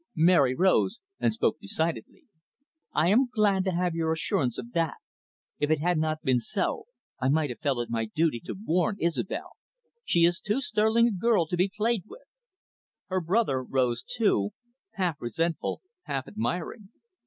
Mary 0.15 0.55
rose 0.55 0.99
and 1.19 1.31
spoke 1.31 1.59
decidedly. 1.59 2.23
"I 2.91 3.09
am 3.09 3.29
glad 3.31 3.63
to 3.65 3.69
have 3.71 3.93
your 3.93 4.11
assurance 4.11 4.57
of 4.57 4.71
that. 4.71 4.95
If 5.59 5.69
it 5.69 5.79
had 5.79 5.99
not 5.99 6.23
been 6.23 6.39
so, 6.39 6.85
I 7.19 7.29
might 7.29 7.51
have 7.51 7.59
felt 7.59 7.83
it 7.83 7.91
my 7.91 8.05
duty 8.05 8.39
to 8.45 8.55
warn 8.65 8.97
Isobel. 8.99 9.51
She 10.03 10.21
is 10.25 10.39
too 10.39 10.59
sterling 10.59 11.07
a 11.07 11.11
girl 11.11 11.45
to 11.45 11.55
be 11.55 11.69
played 11.69 12.05
with." 12.07 12.25
Her 13.09 13.21
brother 13.21 13.61
rose 13.61 14.01
too, 14.01 14.53
half 14.93 15.21
resentful, 15.21 15.83
half 16.05 16.27
admiring. 16.27 16.89